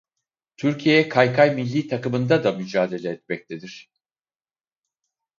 [0.57, 3.91] Türkiye kaykay milli takımında da mücadele etmektedir.